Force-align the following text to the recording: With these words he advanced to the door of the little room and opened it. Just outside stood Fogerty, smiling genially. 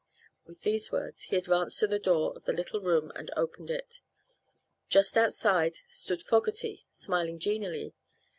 With 0.47 0.63
these 0.63 0.91
words 0.91 1.25
he 1.29 1.35
advanced 1.35 1.77
to 1.77 1.85
the 1.85 1.99
door 1.99 2.35
of 2.35 2.45
the 2.45 2.53
little 2.53 2.81
room 2.81 3.11
and 3.13 3.29
opened 3.37 3.69
it. 3.69 3.99
Just 4.89 5.15
outside 5.15 5.77
stood 5.91 6.23
Fogerty, 6.23 6.87
smiling 6.91 7.37
genially. 7.37 7.93